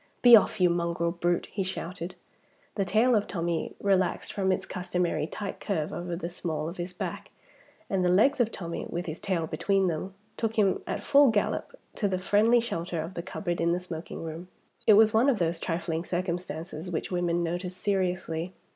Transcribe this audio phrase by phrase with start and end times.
[0.23, 2.15] "Be off, you mongrel brute!" he shouted.
[2.73, 6.91] The tail of Tommie relaxed from its customary tight curve over the small of his
[6.91, 7.29] back;
[7.87, 11.75] and the legs of Tommie (with his tail between them) took him at full gallop
[11.97, 14.47] to the friendly shelter of the cupboard in the smoking room.
[14.87, 18.53] It was one of those trifling circumstances which women notice seriously.